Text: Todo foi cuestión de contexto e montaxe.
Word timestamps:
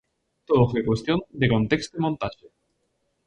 Todo 0.49 0.63
foi 0.71 0.81
cuestión 0.89 1.19
de 1.41 1.47
contexto 1.53 1.93
e 1.95 2.03
montaxe. 2.05 2.47